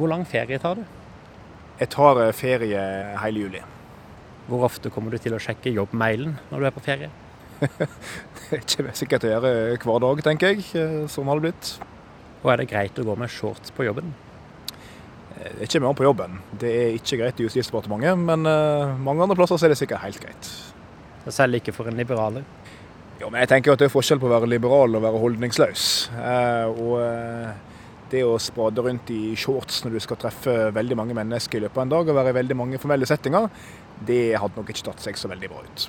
Hvor 0.00 0.08
lang 0.08 0.22
ferie 0.24 0.56
tar 0.56 0.78
du? 0.78 0.84
Jeg 1.76 1.90
tar 1.92 2.18
eh, 2.22 2.32
ferie 2.32 2.84
hele 3.20 3.42
juli. 3.42 3.60
Hvor 4.48 4.64
ofte 4.70 4.88
kommer 4.92 5.12
du 5.12 5.20
til 5.20 5.36
å 5.36 5.40
sjekke 5.42 5.74
jobbmailen 5.74 6.38
når 6.48 6.62
du 6.62 6.68
er 6.68 6.72
på 6.72 6.82
ferie? 6.86 7.10
det 7.60 8.56
er 8.56 8.62
ikke 8.62 8.94
sikkert 8.96 9.26
å 9.28 9.34
gjøre 9.34 9.52
hver 9.82 10.00
dag, 10.06 10.24
tenker 10.24 10.54
jeg. 10.54 10.64
Eh, 10.72 10.96
sånn 11.12 11.28
har 11.28 11.36
det 11.36 11.50
blitt. 11.50 11.74
Og 12.40 12.48
er 12.48 12.62
det 12.62 12.70
greit 12.72 12.96
å 12.96 13.04
gå 13.04 13.18
med 13.20 13.28
shorts 13.28 13.76
på 13.76 13.84
jobben? 13.90 14.14
Det 15.36 15.52
er 15.52 15.68
ikke 15.68 15.84
med 15.84 15.90
an 15.90 16.00
på 16.00 16.08
jobben. 16.08 16.40
Det 16.60 16.72
er 16.78 16.96
ikke 16.96 17.20
greit 17.20 17.38
i 17.40 17.44
Justisdepartementet, 17.46 18.24
men 18.24 18.44
mange 19.04 19.24
andre 19.24 19.36
plasser 19.38 19.60
er 19.64 19.72
det 19.72 19.78
sikkert 19.80 20.04
helt 20.04 20.20
greit. 20.20 20.50
Selv 21.32 21.56
ikke 21.56 21.72
for 21.72 21.88
en 21.88 21.96
liberaler? 21.96 22.44
Jo, 23.20 23.28
men 23.28 23.40
jeg 23.44 23.52
tenker 23.52 23.72
at 23.72 23.80
det 23.80 23.88
er 23.88 23.94
forskjell 23.94 24.20
på 24.20 24.28
å 24.28 24.34
være 24.34 24.50
liberal 24.52 24.96
og 24.96 25.04
være 25.04 25.22
holdningsløs. 25.22 25.86
og 26.76 26.92
det 28.12 28.22
å 28.26 28.36
spade 28.42 28.82
rundt 28.84 29.10
i 29.14 29.34
shorts 29.38 29.82
når 29.84 29.96
du 29.96 30.00
skal 30.04 30.18
treffe 30.20 30.54
veldig 30.74 30.98
mange 30.98 31.16
mennesker 31.16 31.58
i 31.58 31.64
løpet 31.64 31.78
av 31.78 31.86
en 31.86 31.92
dag 31.94 32.10
og 32.10 32.18
være 32.18 32.32
i 32.32 32.38
veldig 32.40 32.56
mange 32.58 32.80
formelle 32.82 33.08
settinger, 33.08 33.48
det 34.06 34.22
hadde 34.40 34.58
nok 34.58 34.72
ikke 34.72 34.86
tatt 34.90 35.04
seg 35.04 35.18
så 35.20 35.30
veldig 35.30 35.50
bra 35.52 35.62
ut. 35.66 35.86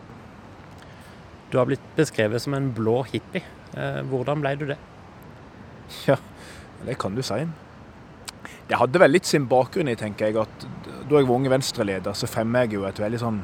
Du 1.51 1.57
har 1.59 1.67
blitt 1.67 1.83
beskrevet 1.97 2.43
som 2.43 2.55
en 2.55 2.69
blå 2.75 3.01
hippie. 3.09 3.43
Eh, 3.75 3.99
hvordan 4.07 4.43
ble 4.43 4.55
du 4.59 4.69
det? 4.73 4.79
Ja, 6.07 6.15
det 6.87 6.95
kan 7.01 7.17
du 7.17 7.21
si. 7.25 7.41
Det 8.69 8.77
hadde 8.79 9.01
vel 9.03 9.11
litt 9.11 9.27
sin 9.27 9.49
bakgrunn 9.51 9.91
i, 9.91 9.97
tenker 9.99 10.29
jeg, 10.29 10.39
at 10.39 10.63
da 11.09 11.19
jeg 11.19 11.27
var 11.27 11.35
unge 11.35 11.51
Venstre-leder, 11.51 12.15
så 12.15 12.29
fremmer 12.31 12.63
jeg 12.63 12.77
jo 12.77 12.85
et 12.87 13.01
veldig 13.03 13.19
sånn 13.19 13.41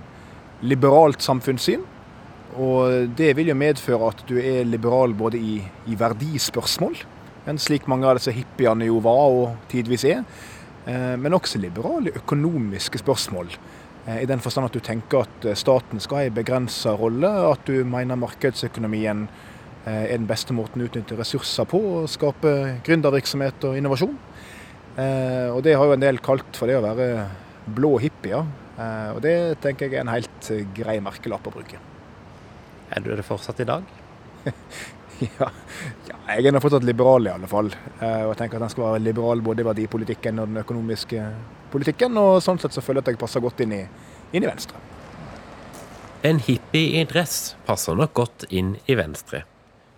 liberalt 0.64 1.26
samfunnssyn. 1.26 1.84
Og 2.56 3.12
det 3.20 3.34
vil 3.38 3.52
jo 3.52 3.58
medføre 3.60 4.14
at 4.14 4.24
du 4.30 4.38
er 4.40 4.64
liberal 4.66 5.12
både 5.18 5.42
i, 5.42 5.58
i 5.92 5.98
verdispørsmål, 6.00 6.96
enn 7.48 7.60
slik 7.62 7.88
mange 7.88 8.08
av 8.08 8.20
disse 8.20 8.34
hippiene 8.36 8.88
jo 8.90 9.00
var 9.04 9.26
og 9.32 9.68
tidvis 9.72 10.06
er. 10.08 10.24
Eh, 10.88 11.16
men 11.20 11.36
også 11.36 11.60
liberale 11.60 12.14
økonomiske 12.16 13.02
spørsmål. 13.02 13.52
Eh, 14.08 14.22
I 14.24 14.30
den 14.30 14.40
forstand 14.44 14.70
at 14.70 14.76
du 14.76 14.84
tenker 14.84 15.26
at 15.26 15.46
eh, 15.48 15.58
staten 15.60 16.00
skal 16.04 16.22
ha 16.22 16.30
en 16.30 16.38
begrensa 16.38 16.96
rolle, 16.96 17.28
at 17.52 17.68
du 17.68 17.84
mener 17.88 18.20
markedsøkonomien 18.20 19.28
er 19.88 20.18
den 20.18 20.26
beste 20.28 20.52
måten 20.52 20.82
å 20.84 20.88
utnytte 20.90 21.16
ressurser 21.16 21.64
på 21.72 21.80
og 21.80 22.10
skape 22.12 22.50
gründervirksomhet 22.84 23.64
og 23.70 23.78
innovasjon. 23.80 24.18
Og 24.98 25.62
det 25.64 25.78
har 25.80 25.88
jo 25.88 25.94
en 25.96 26.04
del 26.04 26.20
kalt 26.20 26.60
for 26.60 26.68
det 26.68 26.76
å 26.76 26.82
være 26.84 27.06
blå 27.72 27.94
hippier. 28.04 28.44
Og 29.16 29.22
det 29.24 29.62
tenker 29.64 29.88
jeg 29.88 30.02
er 30.02 30.04
en 30.04 30.12
helt 30.12 30.52
grei 30.76 30.98
merkelapp 31.00 31.48
å 31.48 31.56
bruke. 31.56 31.80
Er 32.92 33.06
du 33.06 33.14
det 33.16 33.24
fortsatt 33.30 33.64
i 33.64 33.70
dag? 33.72 33.88
Ja, 35.40 35.50
jeg 36.38 36.52
er 36.52 36.62
fortsatt 36.62 36.86
liberal 36.86 37.28
i 37.28 37.32
alle 37.32 37.48
fall. 37.50 37.72
Eh, 38.00 38.24
og 38.26 38.34
jeg 38.34 38.40
tenker 38.42 38.60
at 38.60 38.68
den 38.68 38.74
skal 38.74 38.86
være 38.90 39.04
liberal 39.06 39.42
både 39.44 39.64
i 39.64 39.68
verdipolitikken 39.68 40.42
og 40.44 40.52
den 40.52 40.62
økonomiske 40.62 41.24
politikken. 41.74 42.18
Og 42.22 42.42
sånn 42.44 42.60
sett 42.62 42.76
så 42.76 42.84
føler 42.84 43.02
jeg 43.02 43.08
at 43.08 43.16
jeg 43.16 43.22
passer 43.24 43.44
godt 43.44 43.64
inn 43.66 43.76
i, 43.80 43.84
inn 44.36 44.46
i 44.46 44.50
Venstre. 44.50 44.82
En 46.28 46.42
hippie 46.44 47.02
i 47.02 47.06
dress 47.08 47.56
passer 47.68 47.98
nok 47.98 48.14
godt 48.18 48.48
inn 48.50 48.76
i 48.90 48.98
Venstre. 49.00 49.44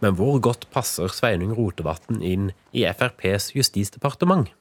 Men 0.03 0.15
hvor 0.15 0.39
godt 0.43 0.69
passer 0.71 1.11
Sveinung 1.11 1.51
Rotevatn 1.57 2.21
inn 2.23 2.51
i 2.71 2.85
FrPs 2.87 3.51
justisdepartement? 3.55 4.51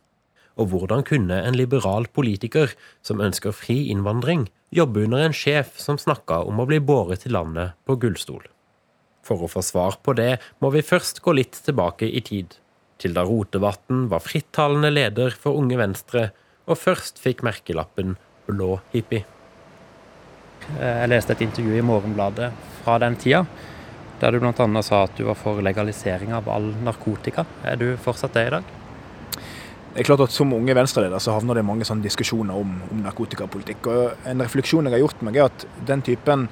Og 0.59 0.73
hvordan 0.73 1.05
kunne 1.07 1.39
en 1.47 1.59
liberal 1.59 2.09
politiker 2.11 2.73
som 3.07 3.23
ønsker 3.23 3.55
fri 3.55 3.85
innvandring, 3.93 4.49
jobbe 4.75 5.07
under 5.07 5.29
en 5.29 5.37
sjef 5.37 5.79
som 5.79 6.01
snakka 6.01 6.43
om 6.49 6.59
å 6.59 6.67
bli 6.67 6.81
båret 6.83 7.23
til 7.23 7.37
landet 7.39 7.79
på 7.87 7.99
gullstol? 8.03 8.43
For 9.29 9.45
å 9.45 9.51
få 9.53 9.61
svar 9.65 9.99
på 10.01 10.15
det 10.17 10.39
må 10.65 10.73
vi 10.73 10.85
først 10.85 11.21
gå 11.25 11.35
litt 11.37 11.59
tilbake 11.67 12.09
i 12.09 12.23
tid, 12.25 12.55
til 12.99 13.13
da 13.15 13.27
Rotevatn 13.29 14.07
var 14.11 14.25
frittalende 14.25 14.91
leder 14.91 15.35
for 15.37 15.59
Unge 15.61 15.77
Venstre 15.79 16.31
og 16.69 16.81
først 16.81 17.21
fikk 17.23 17.45
merkelappen 17.47 18.17
blå 18.49 18.79
hippie. 18.95 19.27
Jeg 20.69 21.09
leste 21.09 21.33
et 21.33 21.45
intervju 21.45 21.77
i 21.79 21.85
Morgenbladet 21.85 22.51
fra 22.83 22.99
den 23.01 23.17
tida, 23.21 23.45
der 24.21 24.35
du 24.35 24.41
bl.a. 24.43 24.83
sa 24.83 25.05
at 25.07 25.15
du 25.17 25.25
var 25.29 25.39
for 25.39 25.63
legalisering 25.65 26.35
av 26.37 26.49
all 26.53 26.73
narkotika. 26.85 27.47
Er 27.65 27.79
du 27.81 27.93
fortsatt 28.03 28.35
det 28.37 28.49
i 28.49 28.53
dag? 28.57 28.75
Det 29.95 30.03
er 30.03 30.09
klart 30.11 30.27
at 30.27 30.35
Som 30.35 30.53
unge 30.53 30.75
venstreleder 30.77 31.23
så 31.23 31.33
havner 31.35 31.59
det 31.59 31.65
mange 31.67 31.87
sånne 31.89 32.05
diskusjoner 32.05 32.55
om, 32.55 32.75
om 32.93 33.01
narkotikapolitikk. 33.07 33.87
og 33.89 34.29
En 34.29 34.45
refleksjon 34.45 34.87
jeg 34.87 34.95
har 34.95 35.05
gjort 35.05 35.23
meg, 35.27 35.37
er 35.39 35.49
at 35.49 35.65
den 35.89 36.05
typen 36.05 36.49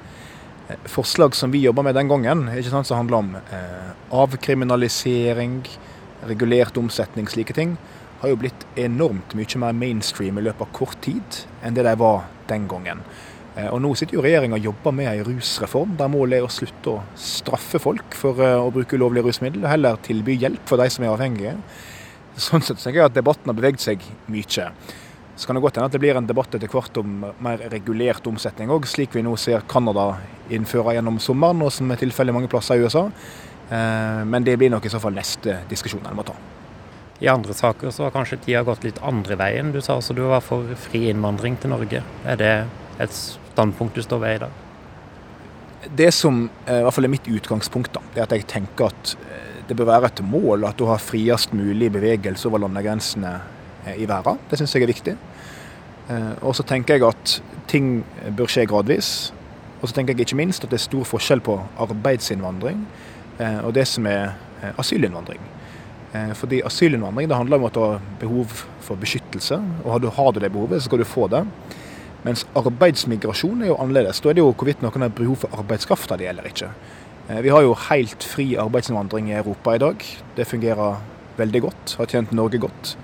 forslag 0.91 1.35
som 1.35 1.51
vi 1.51 1.63
jobba 1.63 1.83
med 1.87 1.95
den 1.95 2.09
gangen, 2.11 2.47
ikke 2.51 2.71
sant, 2.73 2.87
som 2.89 3.01
handler 3.01 3.21
om 3.21 3.35
eh, 3.39 3.93
avkriminalisering, 4.15 5.61
regulert 6.27 6.77
omsetning, 6.77 7.29
slike 7.31 7.55
ting, 7.55 7.77
har 8.19 8.33
jo 8.33 8.39
blitt 8.41 8.65
enormt 8.75 9.35
mye 9.37 9.61
mer 9.61 9.75
mainstream 9.77 10.39
i 10.39 10.45
løpet 10.47 10.65
av 10.65 10.73
kort 10.75 10.99
tid 11.05 11.41
enn 11.63 11.77
det 11.77 11.85
de 11.85 11.93
var 12.01 12.25
den 12.49 12.65
gangen. 12.69 13.03
Eh, 13.55 13.69
og 13.71 13.81
Nå 13.83 13.93
sitter 13.97 14.17
jo 14.17 14.25
regjeringa 14.25 14.59
og 14.59 14.69
jobber 14.69 14.95
med 14.99 15.11
en 15.11 15.25
rusreform, 15.29 15.95
der 15.99 16.11
målet 16.11 16.39
er 16.39 16.47
å 16.47 16.51
slutte 16.51 16.95
å 16.97 17.03
straffe 17.17 17.81
folk 17.81 18.17
for 18.17 18.41
eh, 18.43 18.57
å 18.59 18.71
bruke 18.73 18.97
ulovlige 18.99 19.29
rusmidler, 19.29 19.65
og 19.65 19.73
heller 19.73 20.01
tilby 20.05 20.37
hjelp 20.41 20.65
for 20.69 20.81
de 20.81 20.89
som 20.93 21.05
er 21.05 21.13
avhengige. 21.13 21.57
Sånn 22.37 22.61
sett 22.61 22.81
tenker 22.83 23.01
jeg 23.01 23.11
at 23.11 23.17
debatten 23.17 23.49
har 23.49 23.57
beveget 23.57 23.81
seg 23.81 24.03
mye. 24.29 24.71
Så 25.37 25.45
kan 25.45 25.55
det 25.55 25.61
godt 25.61 25.77
hende 25.77 25.91
at 25.91 25.93
det 25.93 26.01
blir 26.01 26.17
en 26.17 26.27
debatt 26.27 26.55
etter 26.57 26.71
hvert 26.71 26.97
om 26.97 27.19
mer 27.45 27.61
regulert 27.69 28.25
omsetning 28.25 28.71
òg, 28.73 28.87
slik 28.89 29.13
vi 29.13 29.21
nå 29.21 29.35
ser 29.37 29.61
Canada 29.69 30.15
innføre 30.49 30.95
gjennom 30.97 31.19
sommeren, 31.21 31.61
og 31.61 31.69
som 31.75 31.91
er 31.93 31.99
tilfellet 32.01 32.33
mange 32.33 32.49
plasser 32.49 32.79
i 32.79 32.87
USA. 32.87 33.03
Eh, 33.69 34.23
men 34.25 34.47
det 34.47 34.55
blir 34.57 34.71
nok 34.73 34.87
i 34.87 34.91
så 34.91 35.01
fall 35.03 35.13
neste 35.13 35.59
diskusjon 35.69 36.05
en 36.09 36.17
må 36.17 36.25
ta. 36.25 36.33
I 37.21 37.29
andre 37.29 37.53
saker 37.53 37.93
så 37.93 38.07
har 38.07 38.15
kanskje 38.15 38.39
tida 38.45 38.63
gått 38.65 38.85
litt 38.85 39.01
andre 39.05 39.37
veien. 39.37 39.69
Du 39.73 39.77
sa 39.81 39.97
altså 39.97 40.15
du 40.17 40.23
var 40.25 40.41
for 40.45 40.73
fri 40.87 41.07
innvandring 41.11 41.57
til 41.61 41.73
Norge. 41.73 42.01
Er 42.25 42.39
det 42.41 42.53
et 43.01 43.13
standpunkt 43.17 43.97
du 43.97 44.01
står 44.05 44.23
ved 44.23 44.39
i 44.39 44.41
dag? 44.45 44.63
Det 46.01 46.09
som 46.17 46.47
eh, 46.65 46.79
i 46.79 46.85
hvert 46.85 46.97
fall 46.97 47.05
er 47.05 47.13
mitt 47.13 47.29
utgangspunkt, 47.29 47.93
da, 47.93 48.01
det 48.15 48.23
er 48.23 48.25
at 48.25 48.35
jeg 48.39 48.49
tenker 48.49 48.89
at 48.89 49.13
eh, 49.21 49.61
det 49.69 49.77
bør 49.77 49.91
være 49.91 50.09
et 50.09 50.23
mål 50.25 50.65
at 50.65 50.81
du 50.81 50.87
har 50.89 51.03
friest 51.03 51.53
mulig 51.53 51.91
bevegelse 51.93 52.49
over 52.49 52.65
landegrensene 52.65 53.35
i 53.95 54.07
verden. 54.09 54.39
Det 54.49 54.59
syns 54.59 54.75
jeg 54.75 54.83
er 54.83 54.91
viktig. 54.91 55.15
Eh, 56.07 56.35
og 56.41 56.55
så 56.55 56.63
tenker 56.63 56.95
jeg 56.95 57.07
at 57.07 57.37
ting 57.67 58.01
bør 58.37 58.49
skje 58.51 58.67
gradvis. 58.69 59.11
Og 59.81 59.89
så 59.89 59.97
tenker 59.97 60.15
jeg 60.15 60.27
ikke 60.27 60.39
minst 60.39 60.63
at 60.63 60.71
det 60.71 60.79
er 60.79 60.87
stor 60.87 61.07
forskjell 61.07 61.43
på 61.45 61.59
arbeidsinnvandring 61.83 62.79
eh, 63.37 63.59
og 63.61 63.75
det 63.77 63.85
som 63.89 64.07
er 64.09 64.31
eh, 64.63 64.73
asylinnvandring. 64.79 65.53
Fordi 66.33 66.63
asylinnvandring 66.65 67.27
det 67.29 67.35
handler 67.37 67.59
om 67.59 67.65
at 67.67 67.75
du 67.75 67.81
har 67.83 68.05
behov 68.17 68.53
for 68.81 68.97
beskyttelse, 68.97 69.57
og 69.83 69.91
har 70.15 70.31
du 70.31 70.39
det 70.39 70.49
behovet, 70.49 70.81
så 70.81 70.87
skal 70.87 71.03
du 71.03 71.05
få 71.05 71.27
det. 71.29 71.43
Mens 72.23 72.45
arbeidsmigrasjon 72.57 73.61
er 73.61 73.67
jo 73.67 73.75
annerledes. 73.77 74.23
Da 74.23 74.31
er 74.31 74.37
det 74.39 74.41
jo 74.41 74.53
hvorvidt 74.55 74.81
noen 74.81 75.03
har 75.03 75.11
behov 75.13 75.43
for 75.43 75.59
arbeidskraft 75.59 76.15
di 76.17 76.25
eller 76.25 76.47
ikke. 76.47 76.71
Vi 77.43 77.51
har 77.53 77.61
jo 77.61 77.75
helt 77.91 78.23
fri 78.23 78.55
arbeidsinnvandring 78.55 79.29
i 79.29 79.37
Europa 79.37 79.75
i 79.75 79.83
dag. 79.83 80.07
Det 80.39 80.47
fungerer 80.47 80.97
veldig 81.37 81.61
godt, 81.67 81.95
har 81.99 82.09
tjent 82.09 82.33
Norge 82.33 82.57
godt. 82.57 82.95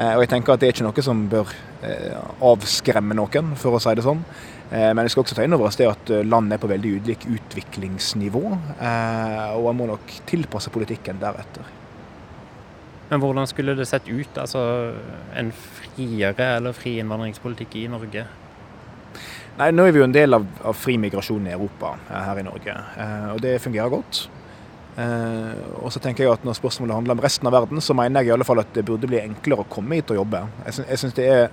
Eh, 0.00 0.14
og 0.14 0.22
jeg 0.24 0.30
tenker 0.32 0.54
at 0.54 0.62
det 0.62 0.70
er 0.70 0.72
ikke 0.74 0.86
noe 0.86 1.02
som 1.04 1.26
bør 1.28 1.50
eh, 1.84 2.14
avskremme 2.46 3.16
noen, 3.18 3.52
for 3.60 3.76
å 3.76 3.82
si 3.82 3.92
det 3.98 4.04
sånn. 4.06 4.22
Eh, 4.70 4.92
men 4.96 5.04
vi 5.04 5.12
skal 5.12 5.26
også 5.26 5.36
ta 5.36 5.44
inn 5.44 5.56
over 5.56 5.68
oss 5.68 5.76
det 5.76 5.90
at 5.90 6.12
landet 6.24 6.56
er 6.56 6.62
på 6.62 6.70
veldig 6.70 6.94
ulik 7.00 7.26
utviklingsnivå. 7.28 8.44
Og 9.60 9.68
en 9.68 9.76
må 9.76 9.90
nok 9.90 10.16
tilpasse 10.30 10.72
politikken 10.72 11.20
deretter. 11.20 11.76
Men 13.10 13.20
hvordan 13.20 13.48
skulle 13.50 13.74
det 13.74 13.88
sett 13.90 14.06
ut, 14.06 14.36
altså 14.38 14.60
en 15.36 15.50
friere 15.50 16.52
eller 16.60 16.76
fri 16.76 16.94
innvandringspolitikk 17.02 17.74
i 17.82 17.88
Norge? 17.90 18.22
Nei, 19.58 19.72
Nå 19.74 19.84
er 19.84 19.92
vi 19.92 19.98
jo 19.98 20.06
en 20.06 20.14
del 20.14 20.38
av, 20.38 20.46
av 20.62 20.78
fri 20.78 20.94
migrasjon 21.02 21.48
i 21.50 21.52
Europa 21.52 21.96
her 22.08 22.38
i 22.38 22.44
Norge, 22.46 22.76
og 23.34 23.42
det 23.42 23.58
fungerer 23.60 23.90
godt. 23.92 24.28
Eh, 24.98 25.60
og 25.80 25.92
så 25.94 26.00
tenker 26.02 26.24
jeg 26.24 26.32
at 26.32 26.44
Når 26.44 26.58
spørsmålet 26.58 26.96
handler 26.96 27.14
om 27.14 27.22
resten 27.22 27.46
av 27.46 27.54
verden, 27.54 27.80
så 27.80 27.94
mener 27.94 28.20
jeg 28.20 28.32
i 28.32 28.34
alle 28.34 28.46
fall 28.48 28.62
at 28.62 28.72
det 28.74 28.84
burde 28.84 29.08
bli 29.10 29.20
enklere 29.22 29.64
å 29.64 29.70
komme 29.70 30.00
hit 30.00 30.10
og 30.10 30.22
jobbe. 30.22 30.42
Jeg 30.66 30.98
syns 30.98 31.16
det 31.16 31.28
er 31.30 31.46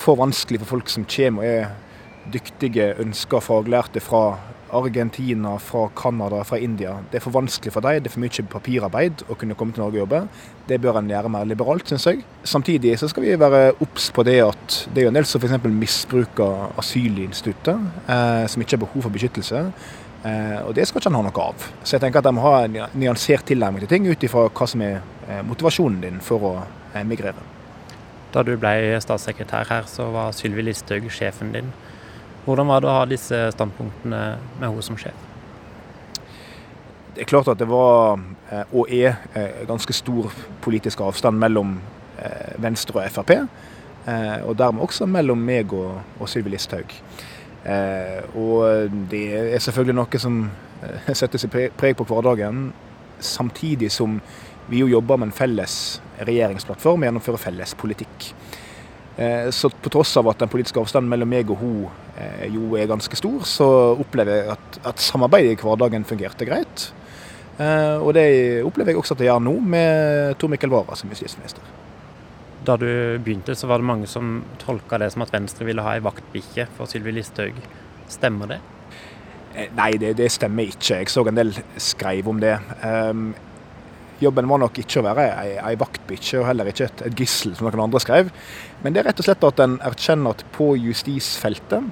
for 0.00 0.16
vanskelig 0.16 0.62
for 0.62 0.78
folk 0.78 0.88
som 0.88 1.04
kommer 1.04 1.44
og 1.44 1.50
er 1.50 2.30
dyktige, 2.30 2.94
ønska 3.00 3.40
faglærte 3.42 4.00
fra 4.04 4.38
Argentina, 4.72 5.58
fra 5.58 5.88
Canada, 5.96 6.44
fra 6.44 6.58
India. 6.58 6.96
Det 7.10 7.18
er 7.18 7.24
for 7.24 7.34
vanskelig 7.34 7.72
for 7.74 7.84
dem, 7.84 8.02
det 8.02 8.10
er 8.10 8.14
for 8.14 8.22
mye 8.22 8.44
papirarbeid 8.52 9.24
å 9.28 9.36
kunne 9.38 9.56
komme 9.58 9.74
til 9.74 9.82
Norge 9.82 9.98
og 9.98 10.04
jobbe. 10.04 10.20
Det 10.68 10.78
bør 10.82 11.00
en 11.00 11.10
gjøre 11.10 11.32
mer 11.32 11.48
liberalt, 11.48 11.88
syns 11.90 12.06
jeg. 12.06 12.22
Samtidig 12.46 12.94
så 13.00 13.08
skal 13.10 13.26
vi 13.26 13.38
være 13.40 13.74
obs 13.82 14.10
på 14.14 14.24
det 14.26 14.38
at 14.44 14.76
det 14.94 15.02
er 15.02 15.08
jo 15.08 15.12
en 15.14 15.18
del 15.18 15.26
som 15.26 15.42
f.eks. 15.42 15.66
misbruker 15.74 16.70
asylinstituttet, 16.80 17.90
eh, 18.06 18.44
som 18.50 18.62
ikke 18.62 18.78
har 18.78 18.84
behov 18.84 19.08
for 19.08 19.16
beskyttelse. 19.16 19.64
Eh, 20.20 20.58
og 20.66 20.74
det 20.76 20.84
skal 20.88 21.00
ikke 21.00 21.08
han 21.08 21.16
ha 21.16 21.30
noe 21.30 21.44
av. 21.46 21.62
Så 21.80 21.96
jeg 21.96 22.02
tenker 22.02 22.20
at 22.20 22.26
de 22.28 22.34
må 22.36 22.44
ha 22.44 22.66
en 22.66 22.76
nyansert 23.00 23.46
tilnærming 23.48 23.80
til 23.84 23.92
ting 23.92 24.08
ut 24.10 24.26
ifra 24.26 24.48
hva 24.52 24.66
som 24.68 24.82
er 24.84 24.98
eh, 25.28 25.40
motivasjonen 25.48 26.02
din 26.02 26.20
for 26.24 26.44
å 26.44 26.52
migrere. 27.08 27.40
Da 28.34 28.44
du 28.46 28.52
ble 28.60 29.00
statssekretær 29.02 29.70
her, 29.70 29.88
så 29.88 30.10
var 30.12 30.34
Sylvi 30.36 30.66
Listhaug 30.66 31.08
sjefen 31.12 31.54
din. 31.54 31.72
Hvordan 32.44 32.68
var 32.68 32.82
det 32.82 32.90
å 32.90 32.98
ha 32.98 33.08
disse 33.08 33.40
standpunktene 33.54 34.20
med 34.58 34.68
henne 34.68 34.84
som 34.84 35.00
sjef? 35.00 35.26
Det 37.14 37.24
er 37.24 37.30
klart 37.30 37.48
at 37.50 37.58
det 37.58 37.68
var, 37.70 38.20
eh, 38.52 38.76
og 38.76 38.92
er, 38.92 39.16
ganske 39.68 39.96
stor 39.96 40.28
politisk 40.60 41.00
avstand 41.00 41.40
mellom 41.40 41.78
Venstre 42.60 43.00
og 43.00 43.14
Frp. 43.14 43.30
Og 44.44 44.52
dermed 44.58 44.82
også 44.84 45.06
mellom 45.08 45.40
meg 45.40 45.72
og 45.72 46.26
Sylvi 46.28 46.52
Listhaug. 46.52 46.92
Og 47.60 48.94
det 49.10 49.24
er 49.36 49.60
selvfølgelig 49.60 49.96
noe 49.98 50.20
som 50.22 50.38
setter 51.20 51.42
seg 51.42 51.52
preg 51.76 51.96
på 51.98 52.06
hverdagen, 52.08 52.70
samtidig 53.20 53.90
som 53.92 54.16
vi 54.70 54.80
jo 54.80 54.88
jobber 54.88 55.18
med 55.20 55.28
en 55.28 55.36
felles 55.36 55.74
regjeringsplattform 56.24 57.02
og 57.02 57.08
gjennomfører 57.08 57.42
felles 57.42 57.74
politikk. 57.76 58.30
Så 59.52 59.68
på 59.68 59.92
tross 59.92 60.14
av 60.16 60.30
at 60.30 60.40
den 60.40 60.48
politiske 60.48 60.80
avstanden 60.80 61.10
mellom 61.12 61.28
meg 61.28 61.50
og 61.52 61.60
hun 61.60 62.46
jo 62.48 62.78
er 62.80 62.88
ganske 62.88 63.18
stor, 63.18 63.42
så 63.44 63.66
opplever 64.00 64.38
jeg 64.38 64.54
at, 64.54 64.80
at 64.94 65.02
samarbeidet 65.04 65.58
i 65.58 65.60
hverdagen 65.60 66.06
fungerte 66.08 66.48
greit. 66.48 66.86
Eh, 67.60 67.96
og 68.00 68.14
det 68.16 68.62
opplever 68.64 68.94
jeg 68.94 69.02
også 69.02 69.16
at 69.16 69.22
jeg 69.24 69.28
gjør 69.28 69.44
nå, 69.44 69.54
med 69.60 70.34
Tor 70.40 70.52
Mikkel 70.52 70.72
Wara 70.72 70.96
som 70.96 71.12
justisminister. 71.12 71.64
Da 72.70 72.76
du 72.78 72.86
begynte, 73.18 73.56
så 73.58 73.66
var 73.66 73.80
det 73.80 73.88
mange 73.88 74.06
som 74.06 74.44
tolka 74.62 74.98
det 75.02 75.08
som 75.10 75.24
at 75.24 75.32
Venstre 75.34 75.66
ville 75.66 75.82
ha 75.82 75.96
ei 75.96 76.02
vaktbikkje 76.04 76.68
for 76.76 76.86
Sylvi 76.86 77.16
Listhaug. 77.16 77.56
Stemmer 78.10 78.52
det? 78.52 78.58
Eh, 79.56 79.72
nei, 79.74 79.96
det, 79.98 80.12
det, 80.20 80.28
stemmer 80.30 80.70
ikke. 80.70 81.00
Jeg 81.00 81.10
så 81.10 81.24
en 81.26 81.40
del 81.40 81.50
skrev 81.82 82.28
om 82.30 82.38
det. 82.38 82.52
Um, 82.84 83.32
jobben 84.22 84.46
var 84.52 84.62
nok 84.62 84.78
ikke 84.78 85.00
å 85.00 85.06
være 85.08 85.26
ei, 85.40 85.56
ei 85.72 85.74
vaktbikkje, 85.80 86.38
og 86.38 86.46
heller 86.46 86.70
ikke 86.70 86.86
et, 86.86 87.04
et, 87.08 87.18
gissel, 87.18 87.56
som 87.58 87.66
noen 87.66 87.88
andre 87.88 88.04
skrev. 88.04 88.30
Men 88.84 88.94
det 88.94 89.02
er 89.02 89.10
rett 89.10 89.24
og 89.24 89.26
slett 89.26 89.50
at 89.50 89.64
en 89.66 89.76
erkjenner 89.90 90.38
at 90.38 90.46
på 90.54 90.70
justisfeltet 90.78 91.90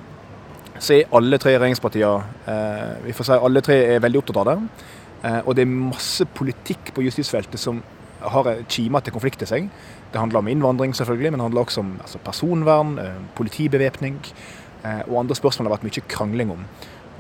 så 0.79 0.95
er 0.95 1.11
alle 1.19 1.41
tre 1.43 1.57
regjeringspartiene 1.57 2.53
eh, 2.53 2.91
vi 3.09 3.15
får 3.19 3.27
si 3.27 3.39
alle 3.49 3.63
tre 3.67 3.81
er 3.97 4.03
veldig 4.05 4.21
opptatt 4.21 4.39
av 4.45 4.51
det. 4.53 4.85
Eh, 5.27 5.41
og 5.41 5.57
det 5.59 5.65
er 5.65 5.73
masse 5.73 6.23
politikk 6.39 6.93
på 6.95 7.03
justisfeltet 7.09 7.59
som 7.59 7.83
har 8.21 8.51
kimer 8.69 9.05
til 9.05 9.15
konflikt 9.15 9.43
i 9.45 9.49
seg. 9.49 9.67
Det 10.13 10.21
handler 10.21 10.41
om 10.41 10.49
innvandring, 10.49 10.95
selvfølgelig, 10.97 11.33
men 11.33 11.41
det 11.41 11.47
handler 11.49 11.65
også 11.65 11.83
om 11.85 11.93
altså, 12.01 12.21
personvern, 12.25 12.99
eh, 12.99 13.19
politibevæpning 13.37 14.17
eh, 14.85 15.03
og 15.09 15.21
andre 15.21 15.37
spørsmål 15.37 15.67
det 15.67 15.71
har 15.71 15.77
vært 15.77 15.89
mye 15.89 16.09
krangling 16.09 16.55
om. 16.55 16.65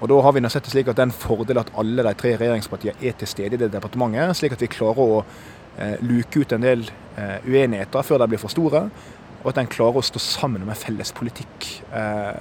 Og 0.01 0.09
Da 0.09 0.21
har 0.23 0.33
vi 0.33 0.49
sett 0.49 0.65
det 0.65 0.73
slik 0.73 0.89
at 0.89 0.97
det 0.97 1.03
er 1.03 1.11
en 1.11 1.23
fordel 1.27 1.59
at 1.59 1.73
alle 1.77 2.03
de 2.03 2.15
tre 2.15 2.37
regjeringspartiene 2.37 3.03
er 3.03 3.13
til 3.19 3.29
stede 3.29 3.55
i 3.55 3.59
det 3.59 3.73
departementet, 3.73 4.37
slik 4.37 4.53
at 4.53 4.61
vi 4.61 4.71
klarer 4.71 4.99
å 4.99 5.25
luke 6.03 6.41
ut 6.41 6.53
en 6.53 6.63
del 6.63 6.85
uenigheter 7.47 8.03
før 8.03 8.19
de 8.19 8.29
blir 8.29 8.39
for 8.39 8.51
store, 8.51 8.85
og 9.43 9.49
at 9.51 9.59
en 9.59 9.71
klarer 9.71 9.99
å 9.99 10.03
stå 10.03 10.23
sammen 10.23 10.63
om 10.63 10.71
en 10.71 10.79
felles 10.79 11.13
politikk. 11.13 11.83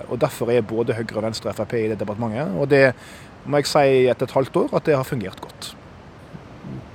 Og 0.09 0.19
Derfor 0.21 0.53
er 0.53 0.61
både 0.61 0.93
Høyre, 0.97 1.21
Venstre 1.21 1.49
og 1.49 1.57
Frp 1.57 1.73
i 1.73 1.87
det 1.89 1.99
departementet. 1.99 2.53
og 2.57 2.69
det 2.69 2.93
må 3.45 3.61
jeg 3.61 3.71
si 3.71 4.07
etter 4.11 4.27
et 4.27 4.37
halvt 4.37 4.63
år 4.63 4.77
at 4.77 4.85
det 4.85 4.95
har 4.97 5.07
fungert 5.07 5.41
godt. 5.41 5.76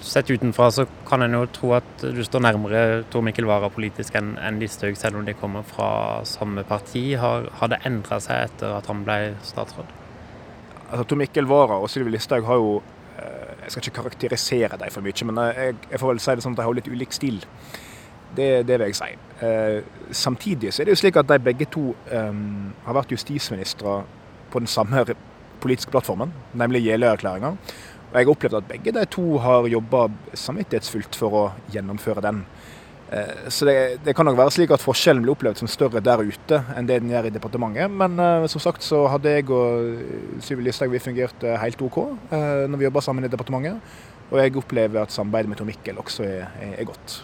Sett 0.03 0.31
utenfra 0.31 0.71
så 0.71 0.85
kan 1.07 1.23
en 1.23 1.37
jo 1.37 1.45
tro 1.55 1.69
at 1.77 2.03
du 2.03 2.25
står 2.27 2.43
nærmere 2.43 2.81
Tor 3.11 3.23
Mikkel 3.23 3.47
Wara 3.47 3.69
politisk 3.71 4.17
enn 4.19 4.33
en 4.43 4.59
Listhaug, 4.59 4.97
selv 4.99 5.21
om 5.21 5.27
de 5.27 5.35
kommer 5.39 5.63
fra 5.67 5.91
samme 6.27 6.65
parti. 6.67 7.13
Har, 7.23 7.47
har 7.61 7.71
det 7.71 7.79
endra 7.87 8.19
seg 8.23 8.49
etter 8.49 8.75
at 8.75 8.91
han 8.91 9.05
ble 9.07 9.37
statsråd? 9.47 9.93
Altså, 10.89 11.07
Tor 11.07 11.21
Mikkel 11.23 11.47
Wara 11.47 11.79
og 11.79 11.87
Sylvi 11.93 12.11
Listhaug 12.17 12.49
har 12.51 12.59
jo 12.59 12.75
eh, 13.15 13.55
Jeg 13.63 13.71
skal 13.71 13.85
ikke 13.85 13.97
karakterisere 14.01 14.81
dem 14.81 14.91
for 14.91 15.07
mye, 15.07 15.29
men 15.31 15.43
jeg, 15.47 15.79
jeg, 15.87 16.03
får 16.03 16.11
vel 16.11 16.23
si 16.25 16.35
det 16.35 16.47
sånn 16.49 16.59
at 16.59 16.63
de 16.65 16.67
har 16.67 16.79
litt 16.81 16.91
ulik 16.91 17.15
stil. 17.15 17.39
Det, 18.35 18.51
det, 18.67 18.75
vil 18.75 18.89
jeg 18.89 18.99
si. 18.99 19.13
Eh, 19.47 19.79
samtidig 20.11 20.73
så 20.73 20.83
er 20.83 20.91
det 20.91 20.97
jo 20.97 21.03
slik 21.05 21.21
at 21.21 21.31
de 21.31 21.39
begge 21.47 21.71
to 21.71 21.93
eh, 22.11 22.43
har 22.89 22.99
vært 22.99 23.15
justisministre 23.15 24.01
på 24.51 24.61
den 24.65 24.69
samme 24.69 25.07
politiske 25.63 25.95
plattformen, 25.95 26.33
nemlig 26.59 26.83
Jeløya-erklæringa. 26.89 27.55
Og 28.13 28.19
jeg 28.19 28.27
har 28.27 28.35
opplevd 28.35 28.59
at 28.59 28.69
begge 28.69 28.93
de 28.93 29.03
to 29.09 29.39
har 29.41 29.67
jobba 29.73 30.05
samvittighetsfullt 30.37 31.17
for 31.17 31.37
å 31.39 31.45
gjennomføre 31.73 32.21
den. 32.25 32.43
Eh, 33.09 33.49
så 33.49 33.65
det, 33.65 33.77
det, 34.05 34.13
kan 34.17 34.29
nok 34.29 34.37
være 34.37 34.53
slik 34.53 34.75
at 34.77 34.85
forskjellen 34.85 35.25
blir 35.25 35.33
opplevd 35.33 35.63
som 35.63 35.71
større 35.71 36.01
der 36.05 36.21
ute 36.21 36.61
enn 36.77 36.89
det 36.89 37.01
den 37.01 37.13
gjør 37.13 37.31
i 37.31 37.33
departementet. 37.33 37.89
Men 37.89 38.21
uh, 38.21 38.45
som 38.53 38.61
sagt 38.61 38.85
så 38.85 39.07
hadde 39.13 39.33
jeg 39.33 39.49
og 39.49 40.41
Syvi 40.45 40.69
Listhaug 40.69 40.99
fungert 41.01 41.49
helt 41.65 41.85
OK 41.89 41.99
når 42.33 42.77
vi 42.77 42.89
jobba 42.89 43.05
sammen 43.05 43.25
i 43.25 43.33
departementet. 43.33 43.81
Og 44.33 44.41
jeg 44.41 44.57
opplever 44.61 45.03
at 45.03 45.13
samarbeidet 45.13 45.53
med 45.53 45.61
Tor 45.61 45.69
Mikkel 45.69 46.01
også 46.01 46.25
er, 46.25 46.47
er, 46.61 46.77
er, 46.79 46.89
godt. 46.89 47.19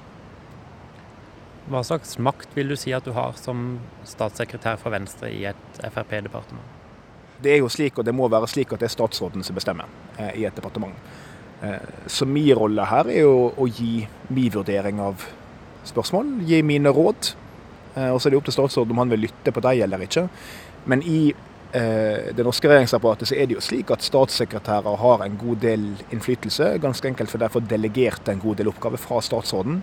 Hva 1.69 1.85
slags 1.85 2.17
makt 2.21 2.57
vil 2.57 2.73
du 2.73 2.77
si 2.81 2.97
at 2.97 3.05
du 3.05 3.13
har 3.17 3.37
som 3.41 3.79
statssekretær 4.09 4.81
for 4.81 4.93
Venstre 4.93 5.29
i 5.33 5.45
et 5.49 5.81
Frp-departement? 5.85 6.78
Det 7.43 7.53
er 7.55 7.61
jo 7.63 7.71
slik, 7.71 7.99
og 7.99 8.07
det 8.07 8.15
må 8.17 8.27
være 8.31 8.49
slik 8.51 8.73
at 8.75 8.83
det 8.83 8.89
er 8.89 8.97
statsråden 8.97 9.45
som 9.47 9.57
bestemmer 9.59 9.87
eh, 10.19 10.41
i 10.41 10.47
et 10.49 10.57
departement. 10.57 10.95
Eh, 11.63 11.91
så 12.11 12.27
min 12.27 12.51
rolle 12.59 12.87
her 12.91 13.11
er 13.13 13.23
jo 13.23 13.53
å 13.55 13.69
gi 13.71 14.03
min 14.35 14.55
vurdering 14.55 14.99
av 15.03 15.23
spørsmål, 15.87 16.41
gi 16.49 16.63
mine 16.67 16.91
råd. 16.95 17.33
Eh, 17.95 18.11
og 18.11 18.19
så 18.19 18.29
er 18.29 18.35
det 18.35 18.41
opp 18.41 18.49
til 18.49 18.59
statsråden 18.59 18.95
om 18.95 19.05
han 19.05 19.15
vil 19.15 19.29
lytte 19.29 19.55
på 19.55 19.63
dem 19.69 19.85
eller 19.87 20.09
ikke. 20.09 20.29
Men 20.91 21.05
i 21.07 21.21
det 21.69 22.47
norske 22.47 22.65
regjeringsapparatet 22.65 23.29
så 23.29 23.35
er 23.37 23.45
det 23.45 23.59
jo 23.59 23.61
slik 23.61 23.91
at 23.93 24.01
statssekretærer 24.01 24.95
har 25.03 25.21
en 25.21 25.35
god 25.37 25.59
del 25.61 25.83
innflytelse. 26.09 26.71
Ganske 26.81 27.11
enkelt 27.11 27.29
for 27.29 27.43
derfor 27.43 27.61
delegerte 27.61 28.33
en 28.33 28.41
god 28.41 28.57
del 28.57 28.71
oppgaver 28.71 28.97
fra 28.97 29.19
statsråden. 29.21 29.83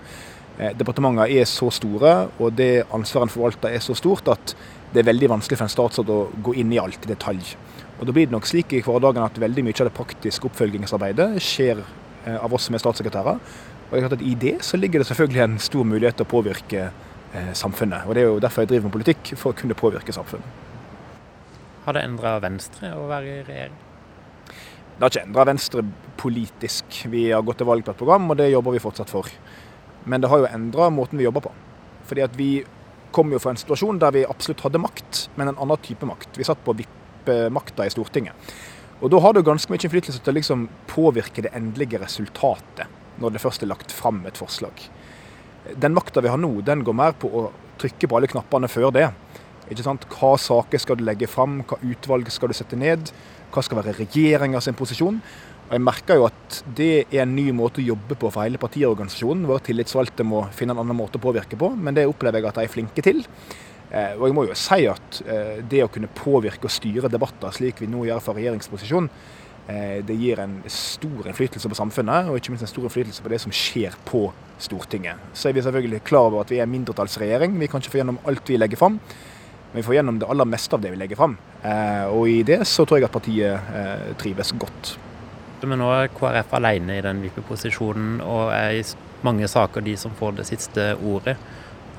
Departementene 0.80 1.28
er 1.30 1.46
så 1.46 1.70
store, 1.70 2.16
og 2.42 2.58
det 2.58 2.88
ansvaret 2.90 3.30
en 3.30 3.36
forvalter 3.36 3.78
er 3.78 3.86
så 3.86 3.94
stort 4.00 4.34
at 4.34 4.56
det 4.94 5.02
er 5.02 5.10
veldig 5.10 5.30
vanskelig 5.34 5.60
for 5.60 5.68
en 5.68 5.74
statsråd 5.74 6.12
å 6.14 6.20
gå 6.46 6.56
inn 6.62 6.74
i 6.74 6.80
alt 6.82 7.06
i 7.06 7.12
detalj. 7.12 7.56
Og 8.00 8.06
Da 8.08 8.12
blir 8.12 8.28
det 8.28 8.36
nok 8.36 8.48
slik 8.48 8.74
i 8.74 8.84
hverdagen 8.84 9.24
at 9.24 9.40
veldig 9.40 9.64
mye 9.64 9.80
av 9.80 9.90
det 9.90 9.96
praktiske 9.96 10.50
oppfølgingsarbeidet 10.50 11.30
skjer 11.44 11.82
eh, 11.82 12.38
av 12.38 12.54
oss 12.54 12.68
som 12.68 12.76
er 12.76 12.84
statssekretærer. 12.84 13.40
Og 13.92 14.08
at 14.08 14.22
I 14.22 14.36
det 14.36 14.58
så 14.66 14.78
ligger 14.78 15.00
det 15.00 15.08
selvfølgelig 15.08 15.44
en 15.44 15.60
stor 15.60 15.88
mulighet 15.88 16.20
til 16.20 16.28
å 16.28 16.32
påvirke 16.32 16.86
eh, 16.90 17.52
samfunnet. 17.54 18.08
Og 18.08 18.16
Det 18.16 18.24
er 18.24 18.30
jo 18.30 18.40
derfor 18.44 18.66
jeg 18.66 18.74
driver 18.74 18.90
med 18.90 18.98
politikk, 18.98 19.34
for 19.40 19.54
å 19.54 19.58
kunne 19.58 19.78
påvirke 19.78 20.16
samfunnet. 20.16 20.64
Har 21.86 21.94
det 21.94 22.02
endra 22.04 22.40
Venstre 22.42 22.92
å 22.98 23.06
være 23.08 23.30
i 23.30 23.44
regjering? 23.46 23.82
Det 24.96 25.04
har 25.04 25.12
ikke 25.12 25.26
endra 25.28 25.46
Venstre 25.52 25.84
politisk. 26.18 27.02
Vi 27.12 27.28
har 27.30 27.44
gått 27.46 27.60
til 27.62 27.68
valg 27.68 27.86
på 27.86 27.94
et 27.94 28.00
program, 28.00 28.30
og 28.32 28.40
det 28.40 28.50
jobber 28.50 28.76
vi 28.76 28.84
fortsatt 28.84 29.12
for. 29.12 29.30
Men 30.06 30.24
det 30.24 30.32
har 30.32 30.42
jo 30.42 30.50
endra 30.50 30.90
måten 30.94 31.20
vi 31.20 31.28
jobber 31.28 31.46
på. 31.46 31.52
Fordi 32.10 32.24
at 32.26 32.38
vi 32.38 32.50
kom 33.16 33.32
jo 33.32 33.40
fra 33.40 33.54
en 33.54 33.60
situasjon 33.60 34.00
der 34.02 34.12
vi 34.16 34.26
absolutt 34.28 34.66
hadde 34.66 34.82
makt, 34.84 35.26
men 35.40 35.52
en 35.52 35.60
annen 35.64 35.84
type 35.84 36.08
makt. 36.08 36.36
Vi 36.36 36.48
satt 36.48 36.64
på 36.66 36.76
vippemakta 36.76 37.88
i 37.88 37.94
Stortinget. 37.94 38.56
Og 39.04 39.12
da 39.12 39.20
har 39.24 39.36
du 39.36 39.42
ganske 39.44 39.72
mye 39.72 39.82
innflytelse 39.82 40.22
til 40.24 40.34
å 40.34 40.38
liksom 40.38 40.68
påvirke 40.92 41.44
det 41.46 41.52
endelige 41.56 42.00
resultatet, 42.02 42.92
når 43.20 43.36
det 43.36 43.44
først 43.44 43.64
er 43.64 43.72
lagt 43.72 43.92
fram 43.96 44.22
et 44.28 44.40
forslag. 44.40 44.84
Den 45.76 45.96
makta 45.96 46.24
vi 46.24 46.32
har 46.32 46.40
nå, 46.40 46.52
den 46.68 46.84
går 46.88 46.96
mer 46.96 47.16
på 47.20 47.32
å 47.32 47.48
trykke 47.82 48.08
på 48.08 48.20
alle 48.20 48.30
knappene 48.32 48.70
før 48.72 48.92
det. 48.96 49.10
Ikke 49.72 49.84
sant? 49.84 50.06
Hva 50.14 50.36
saker 50.40 50.82
skal 50.82 51.00
du 51.00 51.04
legge 51.08 51.28
fram, 51.28 51.62
hva 51.68 51.80
utvalg 51.84 52.30
skal 52.32 52.52
du 52.52 52.58
sette 52.58 52.78
ned, 52.80 53.12
hva 53.52 53.64
skal 53.66 53.80
være 53.82 53.96
regjeringa 53.98 54.62
sin 54.62 54.78
posisjon. 54.78 55.22
Og 55.66 55.74
Jeg 55.74 55.82
merker 55.82 56.20
jo 56.20 56.28
at 56.28 56.58
det 56.78 57.08
er 57.10 57.24
en 57.24 57.32
ny 57.34 57.48
måte 57.56 57.82
å 57.82 57.88
jobbe 57.88 58.18
på 58.22 58.30
for 58.30 58.46
hele 58.46 58.62
partiorganisasjonen. 58.62 59.48
Våre 59.50 59.64
tillitsvalgte 59.66 60.26
må 60.28 60.44
finne 60.54 60.76
en 60.76 60.84
annen 60.84 60.98
måte 60.98 61.18
å 61.18 61.24
påvirke 61.24 61.58
på, 61.58 61.72
men 61.74 61.96
det 61.98 62.06
opplever 62.06 62.38
jeg 62.38 62.52
at 62.52 62.60
de 62.60 62.66
er 62.68 62.74
flinke 62.76 63.06
til. 63.06 63.24
Eh, 63.90 64.14
og 64.18 64.28
jeg 64.28 64.36
må 64.38 64.44
jo 64.46 64.58
si 64.58 64.86
at 64.90 65.22
eh, 65.26 65.64
det 65.66 65.82
å 65.86 65.90
kunne 65.90 66.12
påvirke 66.14 66.70
og 66.70 66.74
styre 66.74 67.10
debatter 67.10 67.54
slik 67.54 67.82
vi 67.82 67.90
nå 67.90 68.04
gjør 68.06 68.22
fra 68.22 68.36
regjeringsposisjon, 68.38 69.08
eh, 69.72 70.02
det 70.06 70.18
gir 70.20 70.42
en 70.44 70.60
stor 70.70 71.30
innflytelse 71.32 71.72
på 71.72 71.80
samfunnet, 71.80 72.30
og 72.30 72.38
ikke 72.38 72.54
minst 72.54 72.68
en 72.68 72.72
stor 72.72 72.86
innflytelse 72.86 73.26
på 73.26 73.32
det 73.34 73.42
som 73.42 73.56
skjer 73.56 73.98
på 74.06 74.28
Stortinget. 74.62 75.32
Så 75.34 75.50
er 75.50 75.58
vi 75.58 75.64
selvfølgelig 75.66 76.04
klar 76.06 76.30
over 76.30 76.46
at 76.46 76.54
vi 76.54 76.62
er 76.62 76.68
en 76.68 76.76
mindretallsregjering. 76.76 77.58
Vi 77.62 77.72
kan 77.72 77.82
ikke 77.82 77.96
få 77.96 78.04
gjennom 78.04 78.22
alt 78.30 78.54
vi 78.54 78.62
legger 78.62 78.80
fram. 78.80 79.00
Men 79.02 79.82
vi 79.82 79.88
får 79.90 79.98
gjennom 79.98 80.22
det 80.22 80.30
aller 80.30 80.48
meste 80.48 80.78
av 80.78 80.86
det 80.86 80.94
vi 80.94 81.02
legger 81.02 81.20
fram. 81.20 81.34
Og 82.16 82.30
i 82.32 82.38
det 82.48 82.62
så 82.70 82.86
tror 82.88 83.02
jeg 83.02 83.10
at 83.10 83.18
partiet 83.18 84.16
trives 84.22 84.54
godt 84.56 84.94
men 85.70 85.82
nå 85.82 85.88
er 85.94 86.12
KrF 86.14 86.54
alene 86.58 86.98
i 86.98 87.04
den 87.06 87.22
vippeposisjonen 87.26 88.20
og 88.24 88.52
er 88.56 88.80
i 88.80 88.84
mange 89.26 89.48
saker 89.50 89.86
de 89.86 89.96
som 90.00 90.14
får 90.18 90.38
det 90.40 90.48
siste 90.50 90.92
ordet. 91.02 91.36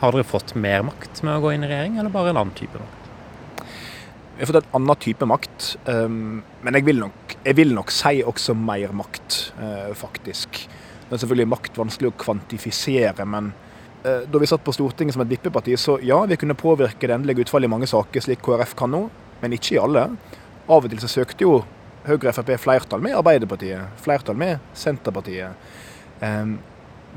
Har 0.01 0.13
dere 0.13 0.29
fått 0.29 0.55
mer 0.61 0.85
makt 0.87 1.23
med 1.25 1.39
å 1.39 1.43
gå 1.45 1.55
inn 1.55 1.65
i 1.65 1.71
regjering, 1.71 1.99
eller 1.99 2.13
bare 2.13 2.33
en 2.33 2.41
annen 2.43 2.57
type 2.57 2.79
makt? 2.79 3.03
Vi 4.37 4.45
har 4.45 4.51
fått 4.51 4.59
en 4.61 4.75
annen 4.77 5.01
type 5.01 5.29
makt, 5.29 5.69
um, 5.89 6.43
men 6.63 6.77
jeg 6.77 6.85
vil, 6.85 6.99
nok, 7.01 7.37
jeg 7.41 7.57
vil, 7.57 7.71
nok, 7.73 7.93
si 7.95 8.19
også 8.21 8.53
mer 8.61 8.93
makt, 8.97 9.39
uh, 9.57 9.93
faktisk. 9.97 10.67
Det 11.07 11.15
er 11.15 11.23
selvfølgelig 11.23 11.49
makt 11.55 11.79
vanskelig 11.81 12.11
å 12.11 12.17
kvantifisere, 12.21 13.25
men 13.33 13.49
uh, 14.05 14.27
da 14.29 14.43
vi 14.43 14.51
satt 14.51 14.65
på 14.67 14.75
Stortinget 14.77 15.17
som 15.17 15.25
et 15.25 15.33
vippeparti, 15.33 15.79
så 15.81 15.97
ja, 16.05 16.19
vi 16.29 16.37
kunne 16.37 16.59
påvirke 16.59 17.09
det 17.09 17.17
endelige 17.17 17.47
utfallet 17.47 17.71
i 17.71 17.73
mange 17.73 17.89
saker, 17.89 18.27
slik 18.27 18.45
KrF 18.45 18.77
kan 18.77 18.93
nå, 18.93 19.07
men 19.41 19.57
ikke 19.57 19.79
i 19.79 19.81
alle. 19.81 20.11
Av 20.67 20.85
og 20.85 20.93
til 20.93 21.01
så 21.01 21.09
søkte 21.09 21.49
jo 21.49 21.63
Høyre 22.07 22.31
og 22.31 22.37
Frp 22.39 22.55
flertall 22.63 23.03
med 23.03 23.17
Arbeiderpartiet, 23.19 23.99
flertall 24.03 24.39
med 24.39 24.63
Senterpartiet. 24.79 25.59
Um, 26.23 26.57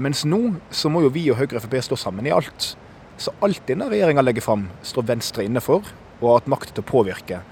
mens 0.01 0.23
nå 0.25 0.39
så 0.73 0.89
må 0.89 1.03
jo 1.05 1.11
vi 1.13 1.27
og 1.29 1.37
Høyre 1.37 1.59
og 1.59 1.65
Frp 1.67 1.77
stå 1.85 1.99
sammen 1.99 2.25
i 2.25 2.33
alt. 2.33 2.73
Så 3.19 3.33
alt 3.45 3.61
denne 3.67 3.89
regjeringa 3.91 4.23
legger 4.23 4.45
fram, 4.45 4.69
står 4.81 5.07
Venstre 5.11 5.45
inne 5.45 5.61
for 5.61 5.85
og 6.19 6.25
har 6.25 6.39
hatt 6.39 6.51
makt 6.51 6.73
til 6.73 6.83
å 6.83 6.89
påvirke. 6.89 7.43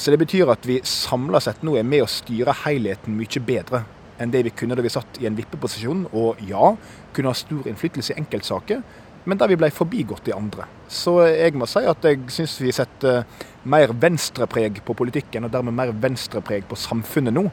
Så 0.00 0.12
det 0.12 0.20
betyr 0.22 0.50
at 0.50 0.64
vi 0.66 0.80
samla 0.86 1.42
sett 1.44 1.60
nå 1.66 1.76
er 1.76 1.86
med 1.86 2.06
å 2.06 2.10
styre 2.10 2.56
helheten 2.64 3.18
mye 3.18 3.42
bedre 3.44 3.84
enn 4.20 4.32
det 4.32 4.42
vi 4.44 4.52
kunne 4.52 4.76
da 4.76 4.84
vi 4.84 4.92
satt 4.92 5.20
i 5.20 5.26
en 5.28 5.36
vippeposisjon, 5.36 6.02
og 6.12 6.40
ja, 6.44 6.74
kunne 7.16 7.32
ha 7.32 7.36
stor 7.36 7.68
innflytelse 7.70 8.12
i 8.12 8.18
enkeltsaker, 8.20 8.82
men 9.24 9.38
der 9.38 9.50
vi 9.50 9.58
ble 9.60 9.70
forbigått 9.74 10.24
de 10.24 10.34
andre. 10.34 10.66
Så 10.88 11.18
jeg 11.28 11.54
må 11.58 11.68
si 11.68 11.82
at 11.86 12.04
jeg 12.06 12.22
syns 12.32 12.56
vi 12.62 12.72
setter 12.74 13.24
mer 13.68 13.92
venstrepreg 13.92 14.80
på 14.86 14.96
politikken, 14.96 15.44
og 15.44 15.52
dermed 15.52 15.76
mer 15.76 15.92
venstrepreg 15.92 16.64
på 16.68 16.78
samfunnet 16.78 17.36
nå, 17.36 17.44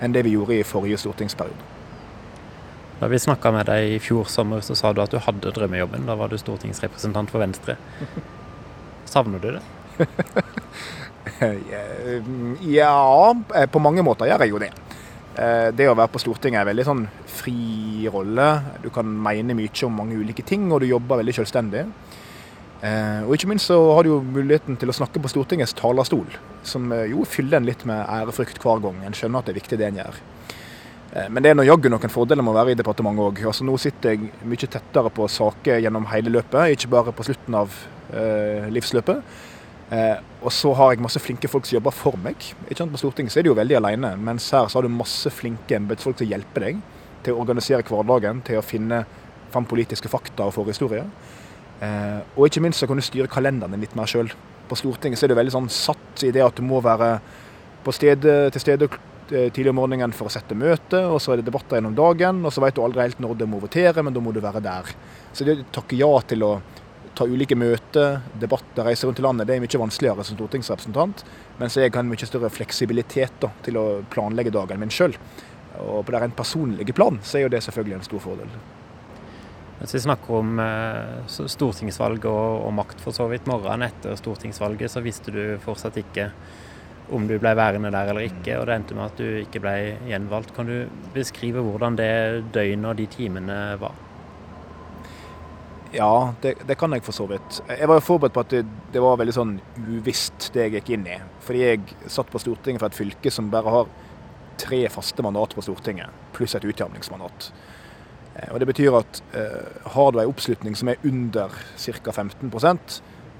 enn 0.00 0.14
det 0.14 0.22
vi 0.26 0.36
gjorde 0.36 0.60
i 0.60 0.66
forrige 0.66 1.00
stortingsperiode. 1.02 1.72
Da 3.00 3.10
vi 3.12 3.18
snakka 3.20 3.52
med 3.52 3.68
deg 3.68 3.96
i 3.96 4.00
fjor 4.00 4.28
sommer, 4.32 4.62
så 4.64 4.76
sa 4.78 4.92
du 4.96 5.02
at 5.02 5.12
du 5.12 5.18
hadde 5.20 5.52
drømmejobben. 5.52 6.06
Da 6.08 6.14
var 6.16 6.32
du 6.32 6.38
stortingsrepresentant 6.40 7.32
for 7.32 7.42
Venstre. 7.44 7.76
Savner 9.12 9.42
du 9.42 9.50
det? 9.58 9.64
ja, 12.78 13.34
på 13.72 13.82
mange 13.82 14.04
måter 14.06 14.30
gjør 14.30 14.46
jeg 14.46 14.54
jo 14.54 14.62
det. 14.62 14.72
Eh, 15.36 15.68
det 15.76 15.84
å 15.90 15.96
være 15.96 16.08
på 16.14 16.20
Stortinget 16.22 16.62
er 16.62 16.64
en 16.64 16.70
veldig 16.70 16.84
sånn 16.86 17.02
fri 17.28 18.08
rolle. 18.12 18.46
Du 18.80 18.88
kan 18.94 19.08
mene 19.08 19.56
mye 19.56 19.84
om 19.84 19.98
mange 20.00 20.16
ulike 20.16 20.44
ting, 20.46 20.70
og 20.72 20.80
du 20.80 20.88
jobber 20.88 21.20
veldig 21.20 21.34
selvstendig. 21.36 21.82
Eh, 22.80 23.20
og 23.24 23.34
ikke 23.36 23.50
minst 23.50 23.68
så 23.68 23.76
har 23.96 24.04
du 24.04 24.14
jo 24.14 24.22
muligheten 24.24 24.78
til 24.80 24.92
å 24.92 24.96
snakke 24.96 25.20
på 25.20 25.32
Stortingets 25.32 25.76
talerstol, 25.76 26.28
som 26.64 26.88
eh, 26.92 27.10
jo 27.12 27.26
fyller 27.28 27.60
en 27.60 27.68
litt 27.68 27.84
med 27.88 28.00
ærefrykt 28.00 28.62
hver 28.62 28.80
gang. 28.84 29.02
En 29.04 29.16
skjønner 29.16 29.42
at 29.42 29.50
det 29.50 29.54
er 29.56 29.60
viktig 29.60 29.80
det 29.80 29.90
en 29.90 30.00
gjør. 30.04 30.22
Men 31.32 31.40
det 31.40 31.48
er 31.48 31.62
jaggu 31.64 31.86
noen 31.88 32.12
fordeler 32.12 32.44
med 32.44 32.52
å 32.52 32.56
være 32.58 32.72
i 32.74 32.76
departementet 32.76 33.24
òg. 33.24 33.38
Altså, 33.48 33.64
nå 33.64 33.76
sitter 33.80 34.12
jeg 34.12 34.26
mye 34.44 34.68
tettere 34.68 35.12
på 35.16 35.28
saker 35.32 35.78
gjennom 35.80 36.04
hele 36.10 36.32
løpet, 36.34 36.74
ikke 36.74 36.90
bare 36.92 37.14
på 37.16 37.24
slutten 37.24 37.56
av 37.56 37.72
livsløpet. 38.74 39.22
Eh, 39.90 40.18
og 40.42 40.50
så 40.50 40.72
har 40.74 40.92
jeg 40.92 41.02
masse 41.04 41.20
flinke 41.22 41.48
folk 41.50 41.66
som 41.66 41.76
jobber 41.76 41.94
for 41.94 42.18
meg. 42.18 42.42
Ikke 42.66 42.80
sant? 42.80 42.94
På 42.94 43.00
Stortinget 43.00 43.34
så 43.34 43.40
er 43.40 43.46
de 43.46 43.52
jo 43.52 43.58
veldig 43.58 43.78
alene, 43.78 44.12
mens 44.18 44.48
her 44.54 44.66
så 44.66 44.80
har 44.80 44.86
du 44.86 44.92
masse 44.92 45.30
flinke 45.30 45.78
embetsfolk 45.78 46.18
som 46.18 46.30
hjelper 46.30 46.68
deg 46.68 46.82
til 47.26 47.34
å 47.34 47.42
organisere 47.42 47.86
hverdagen, 47.86 48.42
til 48.46 48.58
å 48.58 48.66
finne 48.66 49.04
fram 49.54 49.66
politiske 49.68 50.10
fakta 50.10 50.48
og 50.48 50.56
forhistorie. 50.56 51.04
Eh, 51.84 52.20
og 52.34 52.48
ikke 52.48 52.62
minst 52.64 52.82
så 52.82 52.88
kan 52.90 52.98
du 52.98 53.04
styre 53.04 53.30
kalenderen 53.30 53.76
din 53.76 53.84
litt 53.84 53.96
mer 53.98 54.10
sjøl. 54.10 54.32
På 54.66 54.78
Stortinget 54.78 55.20
så 55.20 55.26
er 55.26 55.34
du 55.34 55.38
veldig 55.38 55.54
sånn 55.54 55.70
satt 55.72 56.24
i 56.26 56.32
det 56.34 56.42
at 56.42 56.58
du 56.58 56.64
må 56.66 56.80
være 56.82 57.18
stedet, 57.94 58.38
til 58.54 58.62
stede 58.62 58.88
eh, 58.90 59.52
tidlig 59.54 59.70
om 59.70 59.78
morgenen 59.78 60.14
for 60.16 60.26
å 60.26 60.34
sette 60.34 60.58
møte, 60.58 61.04
og 61.06 61.20
så 61.22 61.34
er 61.34 61.40
det 61.40 61.46
debatter 61.46 61.78
gjennom 61.78 61.94
dagen, 61.94 62.42
og 62.42 62.54
så 62.54 62.64
vet 62.64 62.74
du 62.74 62.82
aldri 62.82 63.06
helt 63.06 63.22
når 63.22 63.38
du 63.38 63.46
må 63.50 63.62
votere, 63.62 64.02
men 64.02 64.16
da 64.16 64.22
må 64.24 64.34
du 64.34 64.42
være 64.42 64.64
der. 64.64 64.90
Så 65.30 65.46
det 65.46 65.60
å 65.60 65.68
takke 65.78 66.00
ja 66.00 66.10
til 66.26 66.42
å 66.42 66.56
ta 67.16 67.26
ulike 67.26 67.56
møter, 67.58 68.20
debatter, 68.40 68.84
reise 68.86 69.08
rundt 69.08 69.20
i 69.20 69.24
landet. 69.24 69.48
Det 69.48 69.56
er 69.56 69.64
mye 69.64 69.82
vanskeligere 69.82 70.24
som 70.26 70.38
stortingsrepresentant. 70.38 71.24
Mens 71.60 71.76
jeg 71.78 71.92
har 71.94 72.06
mye 72.06 72.28
større 72.28 72.52
fleksibilitet 72.52 73.38
da, 73.42 73.52
til 73.66 73.80
å 73.80 73.86
planlegge 74.12 74.54
dagen 74.54 74.82
min 74.82 74.92
sjøl. 74.92 75.16
Og 75.82 76.04
på 76.06 76.14
det 76.14 76.22
rent 76.22 76.36
personlige 76.36 76.96
plan 76.96 77.20
så 77.24 77.38
er 77.38 77.46
jo 77.46 77.52
det 77.52 77.62
selvfølgelig 77.64 77.98
en 77.98 78.06
stor 78.06 78.22
fordel. 78.24 78.52
Hvis 79.76 79.98
vi 79.98 80.04
snakker 80.06 80.38
om 80.38 80.60
eh, 80.62 81.26
stortingsvalg 81.28 82.24
og, 82.30 82.70
makt 82.78 83.02
for 83.04 83.16
så 83.16 83.26
vidt 83.28 83.48
morgenen 83.48 83.90
etter 83.90 84.16
stortingsvalget, 84.16 84.92
så 84.92 85.04
visste 85.04 85.34
du 85.34 85.42
fortsatt 85.64 85.98
ikke 86.00 86.30
om 87.12 87.28
du 87.28 87.36
ble 87.38 87.52
værende 87.54 87.92
der 87.94 88.08
eller 88.10 88.26
ikke, 88.26 88.56
og 88.58 88.66
det 88.66 88.78
endte 88.80 88.96
med 88.96 89.04
at 89.12 89.20
du 89.20 89.42
ikke 89.44 89.62
ble 89.62 89.76
gjenvalgt. 90.08 90.56
Kan 90.56 90.72
du 90.72 91.04
beskrive 91.14 91.62
hvordan 91.62 92.00
det 92.00 92.10
døgnet 92.56 92.90
og 92.90 92.98
de 92.98 93.06
timene 93.12 93.60
var? 93.82 94.05
Ja, 95.94 96.34
det, 96.42 96.54
det, 96.66 96.74
kan 96.78 96.92
jeg 96.92 97.04
for 97.06 97.14
så 97.14 97.26
vidt. 97.30 97.60
Jeg 97.68 97.88
var 97.88 98.00
jo 98.00 98.04
forberedt 98.04 98.34
på 98.34 98.42
at 98.42 98.52
det, 98.52 98.64
det, 98.92 99.00
var 99.02 99.18
veldig 99.20 99.34
sånn 99.36 99.54
uvisst 99.86 100.50
det 100.54 100.66
jeg 100.66 100.74
gikk 100.78 100.92
inn 100.96 101.06
i. 101.08 101.20
Fordi 101.46 101.62
jeg 101.62 102.10
satt 102.12 102.30
på 102.32 102.42
Stortinget 102.42 102.82
for 102.82 102.90
et 102.90 102.98
fylke 102.98 103.32
som 103.32 103.50
bare 103.52 103.72
har 103.72 103.90
tre 104.60 104.82
faste 104.92 105.22
mandat 105.24 105.54
på 105.54 105.64
Stortinget, 105.64 106.12
pluss 106.36 106.56
et 106.56 106.66
utjevningsmandat. 106.66 107.50
Eh, 108.34 108.52
og 108.52 108.60
Det 108.60 108.70
betyr 108.72 108.98
at 108.98 109.22
eh, 109.36 109.90
har 109.94 110.12
du 110.12 110.20
en 110.20 110.32
oppslutning 110.32 110.76
som 110.78 110.90
er 110.92 111.02
under 111.04 111.52
ca. 111.76 112.12
15 112.12 112.50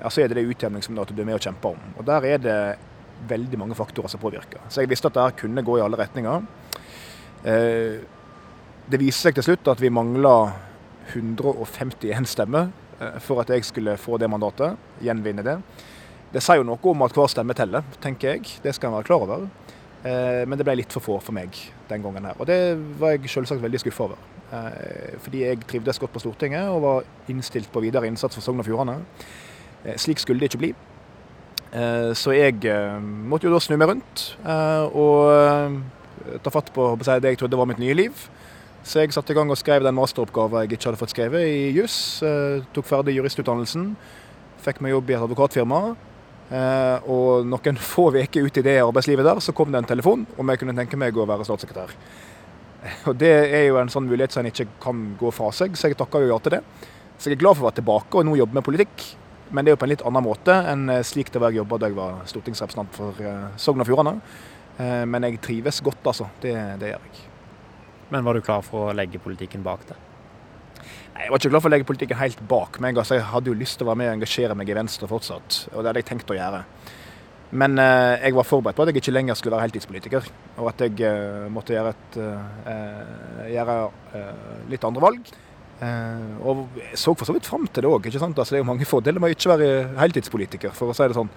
ja, 0.00 0.10
så 0.10 0.20
er 0.20 0.28
det 0.28 0.36
det 0.36 0.50
utjevningsmandatet 0.52 1.16
du 1.16 1.22
er 1.22 1.28
med 1.28 1.38
og 1.38 1.46
kjemper 1.46 1.74
om. 1.74 1.94
Og 1.96 2.04
Der 2.04 2.24
er 2.24 2.38
det 2.38 2.58
veldig 3.28 3.58
mange 3.58 3.74
faktorer 3.74 4.12
som 4.12 4.20
påvirker. 4.20 4.60
Så 4.68 4.82
jeg 4.82 4.90
visste 4.90 5.08
at 5.08 5.16
dette 5.16 5.40
kunne 5.40 5.64
gå 5.64 5.78
i 5.78 5.82
alle 5.82 5.96
retninger. 5.96 6.44
Eh, 7.44 8.04
det 8.86 9.00
viser 9.00 9.28
seg 9.28 9.38
til 9.38 9.48
slutt 9.48 9.68
at 9.72 9.80
vi 9.82 9.90
mangler 9.90 10.52
151 11.12 12.26
stemmer 12.28 12.70
eh, 13.00 13.18
for 13.22 13.42
at 13.42 13.52
jeg 13.52 13.64
skulle 13.68 13.96
få 14.00 14.18
det 14.18 14.30
mandatet, 14.30 14.78
gjenvinne 15.04 15.44
det. 15.46 15.58
Det 16.32 16.42
sier 16.42 16.60
jo 16.60 16.66
noe 16.66 16.90
om 16.90 17.04
at 17.06 17.14
hver 17.16 17.30
stemme 17.30 17.54
teller, 17.56 17.86
tenker 18.02 18.34
jeg. 18.36 18.58
Det 18.64 18.74
skal 18.74 18.90
en 18.90 18.98
være 18.98 19.08
klar 19.08 19.26
over. 19.26 19.46
Eh, 20.02 20.42
men 20.46 20.58
det 20.58 20.66
ble 20.66 20.78
litt 20.82 20.94
for 20.94 21.04
få 21.04 21.18
for 21.22 21.36
meg 21.36 21.54
den 21.90 22.02
gangen 22.04 22.26
her. 22.28 22.38
Og 22.40 22.48
det 22.50 22.58
var 23.00 23.14
jeg 23.14 23.30
selvsagt 23.32 23.62
veldig 23.62 23.82
skuffa 23.84 24.08
over. 24.08 24.24
Eh, 24.56 25.16
fordi 25.22 25.44
jeg 25.44 25.62
trivdes 25.66 26.02
godt 26.02 26.14
på 26.14 26.22
Stortinget 26.24 26.70
og 26.70 26.82
var 26.84 27.32
innstilt 27.32 27.70
på 27.72 27.82
videre 27.84 28.10
innsats 28.10 28.38
for 28.38 28.44
Sogn 28.44 28.62
og 28.62 28.68
Fjordane. 28.68 29.00
Slik 30.00 30.18
skulle 30.18 30.42
det 30.42 30.50
ikke 30.50 30.64
bli. 30.64 30.72
Så 32.16 32.32
jeg 32.32 32.56
måtte 33.28 33.46
jo 33.46 33.52
da 33.52 33.60
snu 33.62 33.76
meg 33.76 33.90
rundt 33.90 34.22
og 34.96 36.40
ta 36.42 36.50
fatt 36.50 36.72
på 36.74 36.86
det 36.98 37.30
jeg 37.30 37.38
trodde 37.38 37.58
var 37.60 37.68
mitt 37.70 37.78
nye 37.82 37.94
liv. 37.94 38.24
Så 38.86 39.02
jeg 39.02 39.10
satte 39.10 39.34
i 39.34 39.36
gang 39.36 39.50
og 39.50 39.58
skrev 39.58 39.82
den 39.82 39.96
masteroppgaven 39.96 40.62
jeg 40.62 40.76
ikke 40.76 40.86
hadde 40.92 40.98
fått 41.00 41.10
skrevet 41.10 41.42
i 41.50 41.72
juss. 41.74 42.22
Eh, 42.22 42.62
tok 42.74 42.86
ferdig 42.86 43.16
juristutdannelsen. 43.16 43.88
Fikk 44.62 44.78
meg 44.84 44.94
jobb 44.94 45.10
i 45.10 45.16
et 45.16 45.24
advokatfirma. 45.26 45.80
Eh, 46.54 47.08
og 47.10 47.48
noen 47.50 47.80
få 47.90 48.12
uker 48.14 48.46
ut 48.46 48.62
i 48.62 48.62
det 48.62 48.76
arbeidslivet 48.84 49.26
der, 49.26 49.42
så 49.42 49.54
kom 49.56 49.74
det 49.74 49.82
en 49.82 49.90
telefon 49.90 50.22
om 50.38 50.54
jeg 50.54 50.62
kunne 50.62 50.76
tenke 50.78 51.00
meg 51.02 51.18
å 51.18 51.26
være 51.26 51.48
statssekretær. 51.48 51.96
Og 53.10 53.18
Det 53.18 53.32
er 53.58 53.66
jo 53.66 53.80
en 53.82 53.90
sånn 53.90 54.06
mulighet 54.06 54.36
som 54.36 54.44
en 54.44 54.52
ikke 54.52 54.68
kan 54.78 55.02
gå 55.18 55.34
fra 55.34 55.50
seg, 55.50 55.74
så 55.74 55.90
jeg 55.90 55.98
takka 55.98 56.22
jo 56.22 56.30
ja 56.30 56.38
til 56.44 56.54
det. 56.54 56.64
Så 57.18 57.32
jeg 57.32 57.40
er 57.40 57.42
glad 57.42 57.58
for 57.58 57.66
å 57.66 57.70
være 57.72 57.80
tilbake 57.80 58.20
og 58.20 58.28
nå 58.28 58.38
jobbe 58.38 58.60
med 58.60 58.68
politikk. 58.68 59.08
Men 59.50 59.66
det 59.66 59.72
er 59.72 59.74
jo 59.74 59.82
på 59.82 59.88
en 59.88 59.96
litt 59.96 60.06
annen 60.06 60.30
måte 60.30 60.60
enn 60.70 60.90
eh, 60.94 61.06
slik 61.06 61.34
det 61.34 61.42
var 61.42 61.50
jeg 61.50 61.64
jobba 61.64 61.82
da 61.82 61.90
jeg 61.90 61.98
var 61.98 62.26
stortingsrepresentant 62.30 62.94
for 62.94 63.30
Sogn 63.58 63.82
og 63.82 63.90
Fjordane. 63.90 64.20
Men 64.76 65.24
jeg 65.24 65.40
trives 65.40 65.80
godt, 65.80 66.04
altså. 66.04 66.28
Det, 66.42 66.52
det 66.78 66.92
gjør 66.92 67.08
jeg. 67.08 67.30
Men 68.10 68.26
var 68.26 68.36
du 68.36 68.44
klar 68.44 68.62
for 68.66 68.90
å 68.90 68.96
legge 68.96 69.18
politikken 69.22 69.64
bak? 69.66 69.82
Nei, 69.90 71.24
Jeg 71.24 71.32
var 71.32 71.40
ikke 71.40 71.50
klar 71.54 71.62
for 71.64 71.70
å 71.70 71.74
legge 71.74 71.88
politikken 71.88 72.20
helt 72.20 72.42
bak 72.48 72.78
meg. 72.82 72.98
Altså, 73.00 73.16
jeg 73.18 73.26
hadde 73.32 73.50
jo 73.50 73.56
lyst 73.58 73.78
til 73.80 73.86
å 73.86 73.90
være 73.90 74.02
med 74.02 74.10
og 74.10 74.18
engasjere 74.18 74.58
meg 74.58 74.70
i 74.70 74.76
Venstre 74.78 75.08
fortsatt, 75.10 75.66
og 75.72 75.80
det 75.80 75.90
hadde 75.90 76.02
jeg 76.04 76.10
tenkt 76.12 76.30
å 76.30 76.38
gjøre. 76.38 76.62
Men 77.56 77.78
eh, 77.78 78.26
jeg 78.26 78.34
var 78.34 78.46
forberedt 78.46 78.76
på 78.78 78.84
at 78.84 78.90
jeg 78.90 79.00
ikke 79.00 79.14
lenger 79.14 79.38
skulle 79.38 79.54
være 79.54 79.68
heltidspolitiker, 79.68 80.30
og 80.58 80.70
at 80.72 80.82
jeg 80.82 81.02
eh, 81.06 81.46
måtte 81.52 81.76
gjøre, 81.76 81.92
et, 81.94 82.16
eh, 82.20 83.42
gjøre 83.54 83.76
eh, 84.18 84.46
litt 84.72 84.86
andre 84.86 85.04
valg. 85.04 85.30
Eh, 85.76 86.32
og 86.42 86.78
jeg 86.80 86.98
så 86.98 87.14
for 87.14 87.28
så 87.28 87.36
vidt 87.36 87.48
fram 87.48 87.68
til 87.68 87.86
det 87.86 87.92
òg. 87.92 88.08
Altså, 88.10 88.48
det 88.50 88.58
er 88.58 88.64
jo 88.64 88.70
mange 88.72 88.88
fordeler 88.88 89.22
med 89.22 89.30
å 89.30 89.36
ikke 89.36 89.54
være 89.54 89.70
heltidspolitiker, 90.02 90.74
for 90.74 90.90
å 90.90 90.96
si 90.96 91.06
det 91.06 91.18
sånn. 91.18 91.30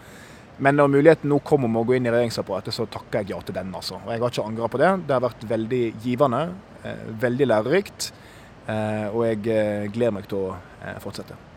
Men 0.60 0.76
når 0.76 0.92
muligheten 0.92 1.32
nå 1.32 1.40
kom 1.48 1.68
om 1.70 1.78
å 1.80 1.86
gå 1.88 1.96
inn 1.96 2.08
i 2.10 2.12
regjeringsapparatet, 2.12 2.76
så 2.76 2.88
takker 2.92 3.22
jeg 3.22 3.32
ja 3.32 3.42
til 3.42 3.56
den. 3.56 3.74
altså. 3.76 4.02
Og 4.04 4.12
Jeg 4.12 4.20
har 4.20 4.34
ikke 4.34 4.48
angra 4.52 4.68
på 4.68 4.82
det. 4.82 4.90
Det 5.08 5.16
har 5.16 5.24
vært 5.24 5.46
veldig 5.48 5.84
givende, 6.04 6.42
eh, 6.84 7.06
veldig 7.22 7.48
lærerikt. 7.48 8.12
Eh, 8.68 9.08
og 9.08 9.24
jeg 9.26 9.48
eh, 9.48 9.88
gleder 9.88 10.12
meg 10.12 10.28
til 10.28 10.38
å 10.38 10.58
fortsette. 11.00 11.49